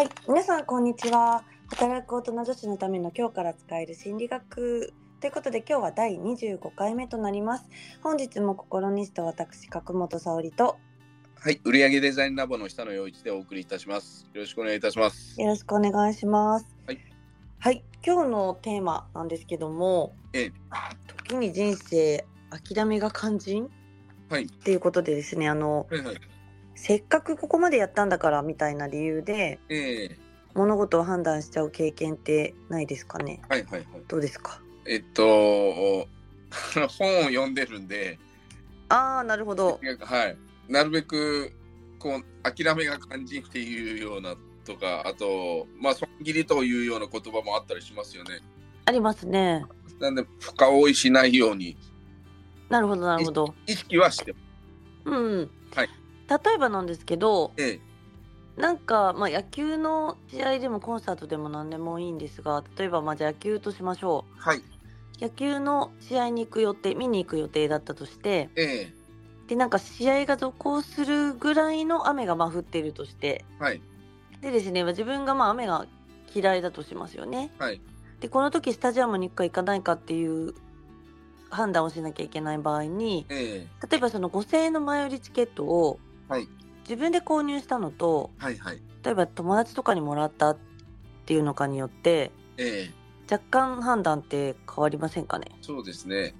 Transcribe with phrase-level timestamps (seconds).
[0.00, 1.44] はい、皆さんこんにちは。
[1.68, 7.66] 働く大人女子のための今日から使える心理学ということで今日は第25回目となります。
[8.02, 10.78] 本日も心にして私角本沙織と
[11.38, 14.26] はい、売上デザインラボの下野陽一でお送りいたします。
[14.32, 15.38] よろしくお願いいたします。
[15.38, 16.66] よろしくお願いします。
[16.86, 16.98] はい、
[17.58, 20.52] はい、今日のテーマなんですけども、ええ、
[21.08, 23.68] 時に人生諦めが肝心
[24.30, 26.16] はい、っていうことでですね、あのはい、はい、
[26.82, 30.18] せっかくここまでやったんだからみたいな理由でええ、
[30.54, 33.42] 物事を判断しちゃう経験ってないですかね？
[33.50, 33.86] はい、はい、はい。
[34.08, 34.62] どうですか？
[34.86, 35.22] えっと、
[36.98, 38.18] 本を読んでるんで、
[38.88, 39.78] ああ、なるほど。
[40.00, 40.36] はい、
[40.72, 41.52] なるべく
[41.98, 48.40] こう諦めが肝心っていうようなとか、あと、まあ損切りというような言葉もあったりしますよね。
[48.86, 49.66] ありますね。
[50.00, 51.76] なんで深追いしないように
[52.70, 53.54] なるほど、なるほど。
[53.66, 54.34] 意識はして。
[55.04, 55.50] うん。
[55.74, 55.88] はい。
[56.30, 57.80] 例えばなんですけど、え
[58.56, 64.40] え、なんか、まあ、野球の試合でもコンサートでも何でもいいんですが、例えば、まあ、じゃあ野球としましょう。
[64.40, 64.62] はい、
[65.20, 68.94] 野球の試合に行く予定、見に行く予定だったとして、ええ、
[69.48, 73.82] で、なんか試合が続行するぐらいの雨がまあ降ってるとして、はい、
[74.40, 75.86] でですね、自分がまあ雨が
[76.32, 77.50] 嫌いだとしますよね。
[77.58, 77.80] はい、
[78.20, 80.54] で、この時スタジアムに行くか行かないかっていう
[81.50, 85.98] 判断をしなきゃいけない場合に、ええ、例えばその5000円の前売りチケットを
[86.30, 86.48] はい、
[86.88, 90.58] 自分で購入したのとはい、はい、例えば友達とかにもらったっ
[91.26, 92.90] ていうのかによってええ、
[93.30, 95.46] 若干判断って変わりませんかね？
[95.60, 96.34] そうですね。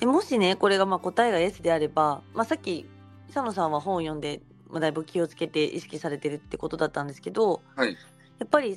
[0.00, 2.86] でもしねこれがまあ答えが S であれば、まあ、さっき
[3.28, 7.96] 佐野さんは本を読んで、まあ、だいぶ気をつけて意識されてるってことだったんですけどはい、
[8.38, 8.76] やっぱり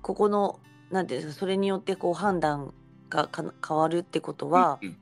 [0.00, 2.72] ここのなんていうんですかそれによってこう判断
[3.10, 4.96] がか変わるってことは、うんうん。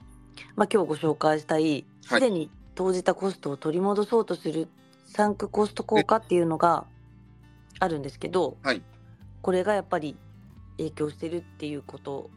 [0.56, 4.68] まあ、今日ご紹介したいすでに投じたコストを取り戻そうとする
[5.06, 6.86] サンクコスト効果っていうのが
[7.78, 8.82] あるんですけど、はい。
[9.42, 10.16] これがやっぱり
[10.78, 12.30] 影響してるっていうこと。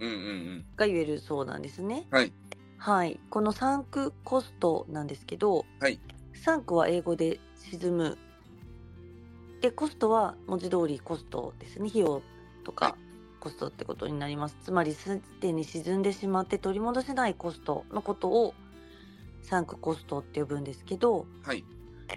[0.75, 2.07] が言えるそうなんですね。
[2.11, 2.33] はい、
[2.77, 5.99] はい、このサンクコストなんですけど、はい。
[6.33, 8.17] サンクは英語で沈む。
[9.61, 11.89] でコストは文字通りコストですね。
[11.89, 12.21] 費用
[12.63, 12.97] とはか
[13.39, 18.53] コストってことになります、つまりすでに沈んでしまって取り戻せないコストのことを
[19.45, 21.63] サンクコストって呼ぶんですけどはい、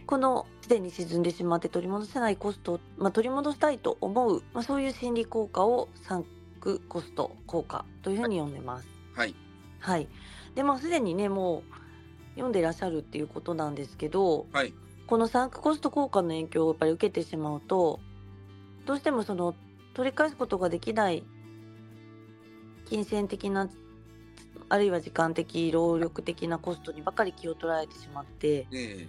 [0.07, 6.25] このすでに沈んでしまって取り戻せないコストを、まあ、取り戻したいと思う、まあ、そういう心理効果をサン
[6.61, 8.89] クコスト効果というふうに呼んでます。
[9.15, 9.35] はい、
[9.79, 10.09] はい。
[10.55, 11.63] で、まあ、すでにね、もう
[12.35, 14.75] 読んでいらっしゃるっていうことなんですけど、はい、
[15.07, 18.01] このサンクコスト効果の影響をやっぱり受けてしまうと、
[18.85, 19.55] どうしてもその
[19.95, 21.25] 取り返すことができない
[22.87, 23.69] 金銭的な、
[24.69, 29.09] あるいは時間的、労力的なコストにばかり気を取られてしまって、ええ、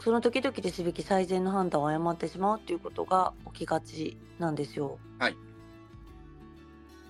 [0.00, 4.98] その時々ですべき最善の判断を誤ってしまうっていうことが起きがちなんですよ。
[5.18, 5.36] はい。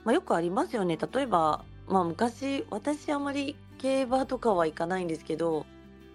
[0.04, 0.98] まあ、よくありますよね。
[0.98, 5.64] 例えば、まあ、昔、私あまり競馬とかは行かないんですけど、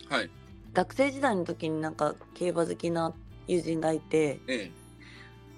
[0.10, 0.30] はい、
[0.74, 3.14] 学生時代の時になんか競馬好きな
[3.48, 4.72] 友人がいて、ええ、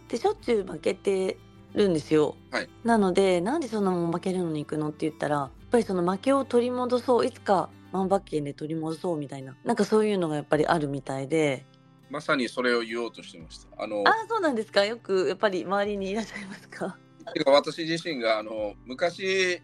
[0.08, 1.38] で、しょっちゅう負けて
[1.74, 2.36] るんですよ。
[2.52, 11.66] はいなので、なんでそんなもん負けるのに行くのって言ったら、やっぱりその負けを取り戻そう、いつか万馬券で取り戻そうみたいな、なんかそういうのがやっぱりあるみたいで、
[12.10, 13.84] まさにそれを言おうとしてました。
[13.84, 14.86] あの、ああ、そうなんですか？
[14.86, 16.98] よくやっぱり周りにいらっしゃいますか？
[17.34, 19.62] てか私自身があの昔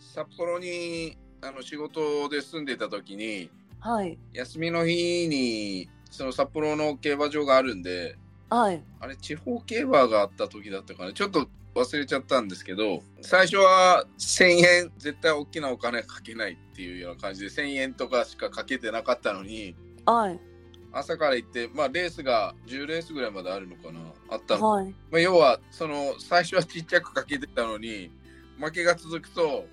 [0.00, 3.48] 札幌にあの仕事で住んでた時に
[3.80, 4.18] はい。
[4.34, 8.16] 休みの日にその札幌の競馬場があるんで
[8.50, 8.82] はい。
[9.00, 19.74] あれ地方競馬があった時だったかなちょっと忘れちゃったんですけど最初は1,000円絶対大きなお金かけないっていうような感じで1,000円とかしかかけてなかったのに
[20.06, 20.40] はい。
[20.92, 24.94] 朝から行ってまあレースが10レースぐらいまであるのかなあったのはい。
[25.10, 28.10] まあ、要はその最初はちっちゃくかけてたのに
[28.58, 29.66] 負けが続くと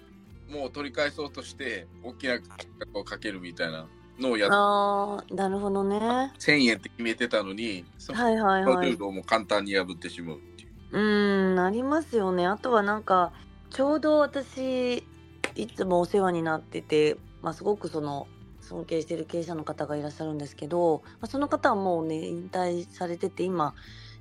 [0.50, 3.88] もう取り返そうとして大きな金額をかけるみたいな
[4.20, 6.00] のをやっああ、なるほどね。
[6.00, 8.90] は1000円って決めてたのにそいのはいはい。
[8.90, 10.74] ルールをもう簡単に破ってしまうっていう。
[10.92, 12.46] うーん、ありますよね。
[12.46, 13.34] あとはなんか、
[13.70, 15.08] ちょうど私、
[15.56, 18.28] いつもお世話になってて、まあ、すごくその、
[18.62, 23.74] 尊敬してる経営者の方がいらっしゃるんですけど、まあ、その方はもうね、引退されてて、今、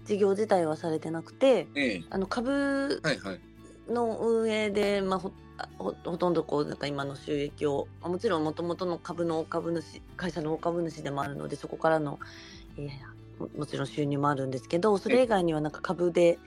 [0.04, 3.00] 事業自体はされてなくて、ええあの株。
[3.88, 5.20] の運営で、まあ、
[5.78, 12.18] ほとんどこうなんか今の収益をまあもちろんもともとの株の大株主会社の大株主でもあるのでそこからの、
[12.76, 12.88] えー
[13.38, 16.38] ももちろん収入もあるんですけどそれ以外にはなんか株で、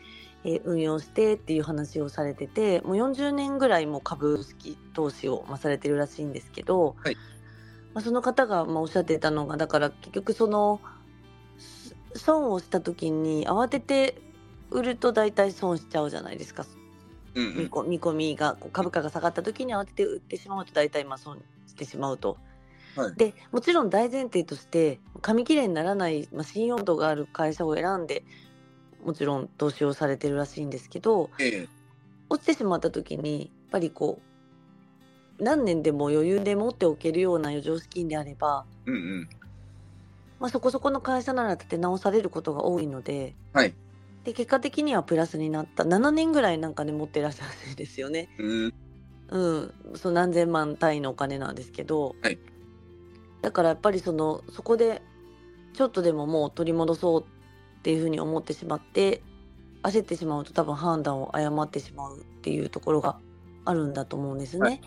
[0.44, 7.16] えー運用してっていう話をされててもう40年ぐらいもう株式投資を、まあ、されてるらしいんですけど、はい
[7.96, 10.82] まあ、その方がまあおっしゃってたのがだから結局その
[11.58, 14.22] す損をした時に慌てて
[14.70, 16.66] 売ると大体損しちゃうじゃないですか。
[17.36, 22.38] 見込みがこう株価が下がった時に慌てて売ってしまうと大体まあ損してしまうと。
[22.96, 28.24] はいでもちろん大前提として紙切れにならない、まあ、信用度がある会社を選んで
[29.04, 31.68] もちろん投資をされてるらしいんですけどええ
[32.30, 34.22] 落ちてしまった時にやっぱりこ
[35.40, 39.30] う何年でも余裕で持っておけるような余剰資金であれば、うんうん
[40.40, 43.36] まあ、そこそこの会社なら立て直されることが多いので。
[43.52, 43.74] はい
[44.26, 45.84] で結果的にはプラスになった。
[45.84, 48.28] 7年ぐらいなんかね持ってらっしゃるんですよね。
[48.40, 48.74] うん。
[49.30, 52.40] うん、その何千万単位のお金なんですけど、はい。
[53.44, 55.04] だからやっぱりそのそこで
[55.74, 59.22] ちょっとでももう取り戻そうっていうふうに思ってしまって
[59.84, 63.20] 焦ってしまうと多分判断を誤ってしまうっていうところが
[63.64, 64.62] あるんだと思うんですね。
[64.62, 64.82] はい。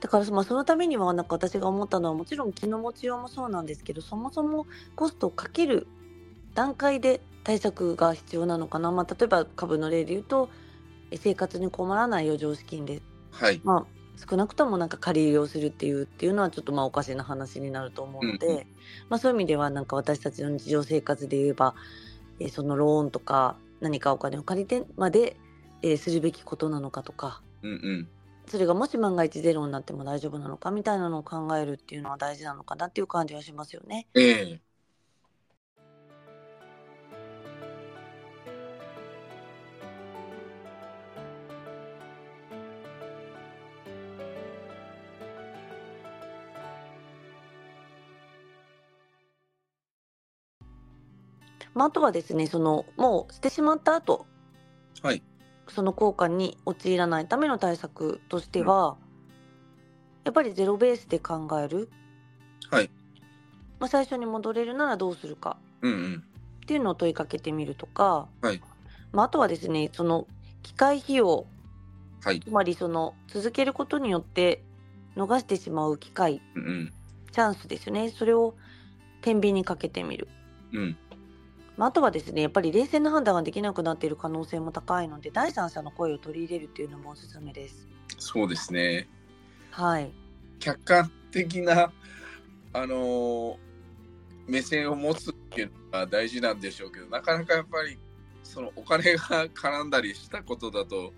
[0.00, 5.88] だからまあそのためにはなんか私が思ったのはもちろん気の持ちようもそうなんですけどそもそもコストをかける
[6.54, 10.50] 段階で対策が必要なのかな、まあ、例えば株の例で言うと
[11.10, 13.02] え生活に困らない余剰資金で。
[13.30, 13.62] はい。
[13.64, 13.86] まあ、
[14.30, 18.66] 少なくともなんか借り入れをするっていうっていうのはちょっとまあおかしな話になると思うので、うんう
[19.10, 21.74] まあ、そういう意味ではなんか私たちの日常生活で言えば、
[22.40, 25.36] えーそのローンとか何かお金を借りてまで、
[25.82, 27.42] えーするべきことなのかとか。
[27.62, 28.08] うんうん。
[28.48, 34.08] それがもし万が一ゼロになっても大丈夫なのかみたいなのを考えるっていうのは大事なのかなっていう感じはしますよね。
[34.14, 34.65] ええ
[51.76, 54.26] まあ、あとはですねそのもうしてしまった後
[55.02, 55.22] はい。
[55.68, 58.96] その効果に陥らないための対策としては、
[60.24, 61.90] やっぱりゼロベースで考える、
[62.70, 62.90] はい。
[63.78, 66.24] まあ、最初に戻れるならどうするかうんうん。
[66.62, 68.60] っていうのを問いかけてみるとか、はい。
[69.12, 70.26] まあ、あとはですねその
[70.62, 71.46] 機械費用
[72.24, 72.40] はい。
[72.40, 74.62] つまりその続けることによって
[75.16, 76.92] 逃してしまう機会うんうん。
[77.32, 78.10] チャンスですよね。
[78.10, 78.54] それを
[79.20, 80.28] 天秤にかけてみる。
[80.72, 80.96] うん
[81.76, 87.86] まあ、あとはですねやっぱり冷静な判断ができなくなっている可能性も高いので第三者の声を取り入れるっていうのもおすすめです。
[88.18, 89.08] そうですね
[89.70, 90.10] はい、
[90.58, 91.92] 客観的な
[92.72, 93.56] あのー
[94.48, 97.98] 目線を持つっていうのが大事なんでしょうけどなかなかやっぱり
[98.44, 101.12] そのお金が絡んだりしたことだと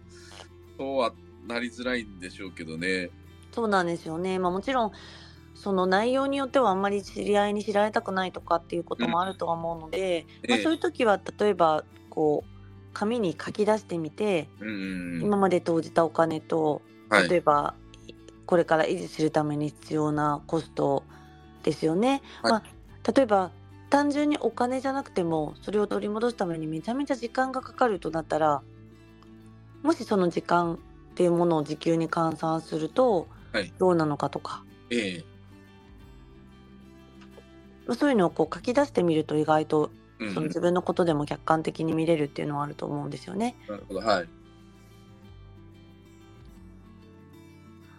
[0.79, 1.13] そうは
[1.47, 3.11] なりづらいんでしょうけどね。
[3.53, 4.39] そうなんですよね。
[4.39, 4.93] まあ、もちろん
[5.59, 12.59] その内容によってはあんまり知り合いに知られたくないとかっていうこともあるとは思うので、まあ、ええそういう時は例えばこう
[12.93, 17.29] 紙に書き出してみて、今まで投じたお金とはい。
[17.29, 17.75] 例えば、
[18.45, 21.05] これから維持するために必要なコスト
[21.63, 22.23] ですよね。
[22.43, 22.53] はい。
[22.53, 23.51] まあ、例えば
[23.91, 28.63] 単純にお金じゃなくてもそれを取り戻すためにめちゃめちゃ時間がかかるとなったら
[29.83, 30.79] もしその時間っ
[31.15, 33.73] ていうものを時給に換算するとはい。
[33.79, 35.25] どうなのかとか、ええ
[37.89, 39.91] まあそういうのをこう書き出してみると意外と
[40.21, 40.35] うん。
[40.35, 43.57] その自分のことでも客観的に見れるっていうのはあると思うんですよね。
[43.69, 44.29] なるほどはい。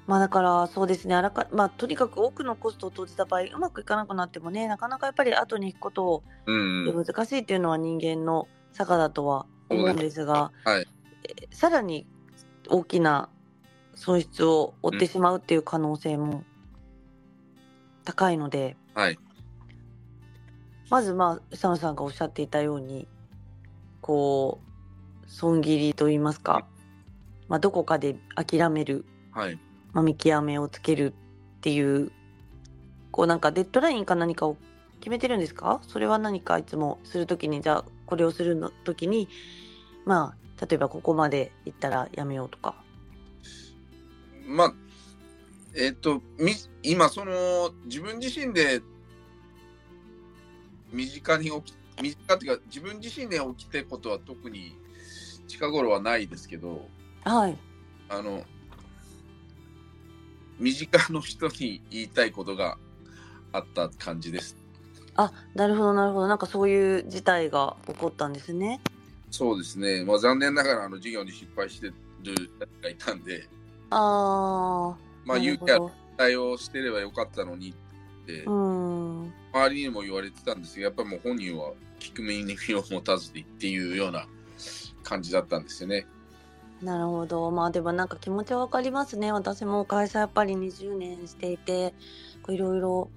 [0.05, 7.05] まあだからそうですねあらか、まあ、とにかく多くのコストを投じた場合うまくいかなくなってもねなかなかやっぱり後に行くことをうんうん。
[7.05, 10.87] 難しいっていうのは人間の坂だとは思うんですが、はい。
[11.23, 12.05] えさらに
[12.67, 13.29] 大きな
[13.95, 16.43] 損失を負ってしまうっていう可能性も
[18.03, 19.19] 高いので、はい
[20.89, 23.08] まずまあ久野さんがおっしゃっていたように
[24.01, 26.65] こう損切りと言いますか、
[27.48, 29.60] まあ、どこかで諦めるはい。
[29.93, 32.12] まあ、見極めをつけるっていう
[33.12, 34.55] こうなんかデッドラインか何かを
[35.00, 35.81] 決めてるんですか？
[35.88, 39.27] それは何かいつもするときにじゃあこれをするの時に
[40.05, 42.75] まあ例えばここまでいったらやめようとか。
[44.46, 44.74] まあ
[45.75, 46.53] えっ、とみ
[46.84, 48.81] 今その自分自身で
[50.91, 54.75] 身近に起き身近っていうか自分自身で起きてることは特に
[55.48, 56.88] 近頃はないですけど
[57.24, 57.58] はい。
[58.10, 58.43] あの
[60.58, 62.77] 身近の人に言いたいことが
[63.51, 64.58] あった感じです。
[65.15, 66.27] あなるほどなるほど。
[66.27, 68.81] なんかそういう事態が起こったんですね。
[69.31, 71.93] そうですね、まあ、残念ながらあの授業に失敗してる
[72.24, 72.34] 人
[72.81, 73.48] がいたんで、
[73.91, 75.86] あまあ、なる勇気ある
[76.17, 77.74] 対応してればよかったのにっ
[78.29, 79.33] て、うん。
[79.53, 84.27] 周りにも言われてたんですけど、やっぱりもう本人は聞く耳を持たずにっていうような
[85.03, 86.05] 感じだったんですよね。
[86.81, 87.51] なるほど。
[87.51, 89.31] まあでもなんか気持ちはわかりますね。
[89.31, 91.93] 私も会社やっぱり20年していて
[92.43, 93.09] こういろいろ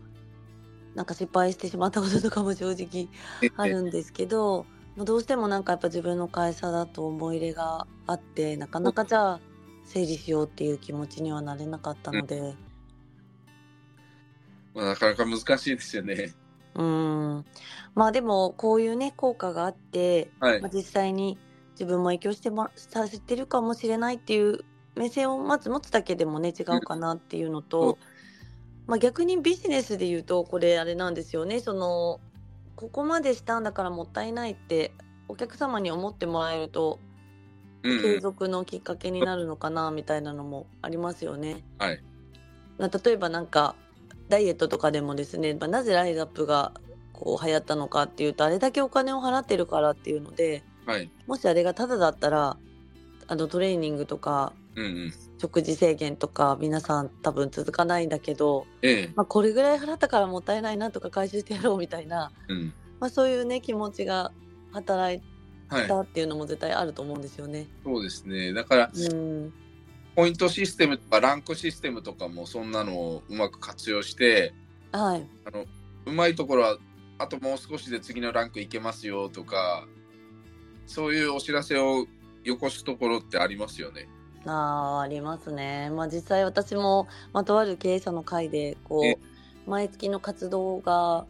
[0.94, 3.08] なんか失敗してしまったこととかも正直
[3.56, 4.66] あるんですけど、
[4.96, 9.40] まあどうしてもなんかやっぱ自分の会社だと思い入れがあってなかなかじゃあ
[9.84, 12.54] 整理しようっていう気持ちにはなれなかったので、
[14.74, 16.34] まあ、なかなか難しいですよね。
[16.74, 17.44] うん
[17.94, 20.70] まあでもこういうね効果があって、はいまあ、。
[20.72, 21.38] 実際に
[21.72, 24.64] 自分も影響してもさせてるかもしれないっていう
[24.94, 27.98] 目線をまず持つだけでもね違うかなっていうのと、
[28.86, 32.20] まあ、逆にビジネスで言うとこれあれなんですよねその
[32.76, 34.92] ここまでしたんだからもったいないって
[35.28, 36.98] お客様に思ってもらえると
[37.82, 38.20] 継うんうん。
[38.20, 41.64] 続のきっかけになるのかなみたいなのもありますよね。
[41.78, 42.02] はい。
[42.78, 43.74] まあ例えばなんか
[44.32, 46.72] ダイエットとかでもですね、まあ、なぜライズアップが
[47.12, 51.10] こう流行ったのかっていうとあれだけお金を払ってるからっていうのではい。
[51.26, 52.56] もしあれがタダだったら
[53.28, 55.12] あのトレーニングとかうんうん。
[55.38, 59.12] 食事制限とか皆さん多分続かないんだけど、ええ。
[59.16, 62.72] まあ、これぐらい払ったからもったいないなとか回収してやろうみたいな、うん。
[63.00, 64.32] まあ、そういうね気持ちが
[64.72, 65.20] 働い。
[65.88, 67.66] たっていうのも絶対あると思うんですよね。
[67.82, 68.52] そうですね。
[68.52, 69.52] だから、うん、
[70.14, 74.52] ポイントシステムとかランクシステムとかもそんなのをうまく活用して、
[74.92, 75.64] はい、あの、
[76.06, 76.78] うまいところは、
[77.18, 79.86] あともう少しで次のランクいけますよとか、
[80.86, 82.06] そういうお知らせを
[82.44, 84.08] よこすところってありますよね。
[84.44, 85.90] あーありますね。
[85.90, 89.18] まあ実際私も、まあ、とある経営者の会でこえう
[89.70, 91.26] 毎月の活動が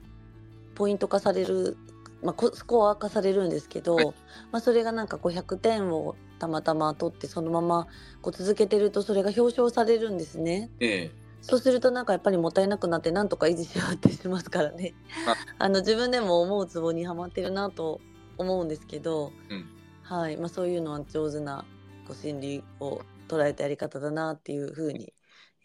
[0.74, 1.76] ポイント化される、
[2.22, 4.12] まあ、コスコア化されるんですけど、はいま
[4.58, 7.86] あ、それがなんか500点をたまたま取ってそのまま
[8.20, 10.70] こう続けてるとそれが表彰されるんですね。
[10.80, 11.10] ええ。
[11.40, 14.94] そうするとなんかやっぱりもったいなくなってなんとか維持しようってしますからね
[15.26, 15.64] あ。
[15.64, 18.00] あの自分でも思うツボにはまってるなと
[18.38, 19.66] 思うんですけど、うん
[20.02, 21.64] はいまあ、そういうのは上手な
[22.06, 25.12] こう心理を捉えたやり方だなっていうふうに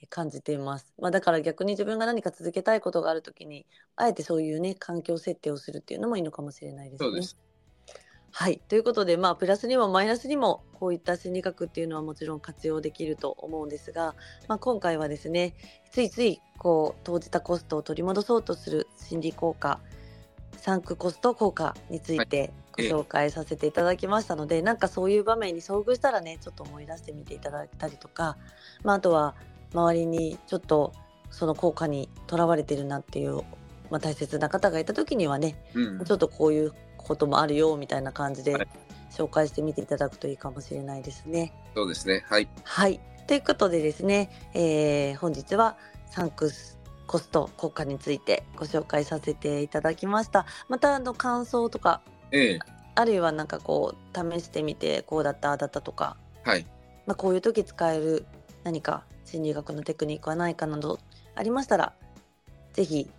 [0.09, 0.93] 感じています。
[0.99, 3.65] まあ、だから逆に自分が何か続けたいことがあるときに
[3.95, 7.09] あえてそういうね環境設定をするっていうのもいいのかもしれないですね。
[7.09, 7.37] そうです。
[8.31, 14.15] はい、ということで、まあ、プラスにもマイナスにもこういった心理学っていうのはもちろん活用できると思うんですが、
[14.47, 15.53] まあ、今回はですね
[15.91, 19.79] ついついこう投じたコストを取り戻そうとする心理効果
[20.57, 28.37] サンクコスト効果についてごええ紹介させていただきましたので、なんかそういう場面に遭遇したらねちょっと思い出してみていただいたりとか、
[28.83, 29.35] まあ、あとは
[29.73, 30.93] 周りにちょっと
[31.31, 33.37] その効果にとらわれてるなっていう、
[33.89, 36.05] まあ、大切な方がいた時にはねうん。
[36.05, 38.67] ちょっとこういうこともあるよみたいな感じではい
[39.11, 41.53] 紹介してみていただくといいかもしれないですね。
[41.75, 42.23] そうですね。
[42.27, 42.47] はい。
[42.63, 42.99] はい。
[43.27, 45.77] ということでですね、えー本日は
[46.09, 50.45] サンクスコスト効果についてご紹介させていただきました。
[50.69, 52.59] またあの感想とかええ。
[52.95, 56.65] あるいはなんかこう試してみてこうだっただったとか、はい。
[57.05, 58.25] まあ、こういう時使える
[58.63, 60.99] 何か心理学のテクニックはないかなど
[61.35, 61.93] ありましたら
[62.73, 63.09] ぜひ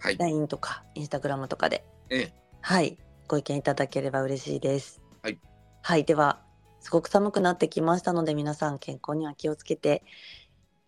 [0.00, 0.18] はい。
[0.18, 2.32] LINE とか Instagram とかでええ。
[2.60, 2.98] はい、
[3.28, 5.00] ご意見いただければ嬉しいです。
[5.22, 5.38] はい。
[5.82, 6.42] はい、では、
[6.80, 10.02] すごく寒くなってきましたので、皆さん健康には気をつけて、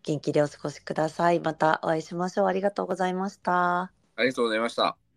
[0.02, 1.40] 元気でお過ごしください。
[1.40, 2.46] またお会いしましょう。
[2.46, 3.92] ありがとうございました。
[4.16, 5.09] ありがとうございました。